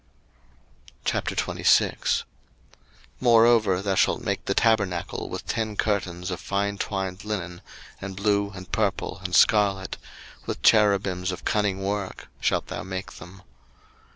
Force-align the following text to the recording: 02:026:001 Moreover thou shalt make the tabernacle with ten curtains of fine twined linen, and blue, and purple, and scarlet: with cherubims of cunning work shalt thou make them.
02:026:001 1.05 2.23
Moreover 3.19 3.83
thou 3.83 3.93
shalt 3.93 4.23
make 4.23 4.43
the 4.45 4.55
tabernacle 4.55 5.29
with 5.29 5.45
ten 5.45 5.75
curtains 5.75 6.31
of 6.31 6.39
fine 6.39 6.79
twined 6.79 7.23
linen, 7.23 7.61
and 8.01 8.15
blue, 8.15 8.49
and 8.49 8.71
purple, 8.71 9.19
and 9.23 9.35
scarlet: 9.35 9.97
with 10.47 10.63
cherubims 10.63 11.31
of 11.31 11.45
cunning 11.45 11.83
work 11.83 12.29
shalt 12.39 12.65
thou 12.65 12.81
make 12.81 13.11
them. 13.17 13.43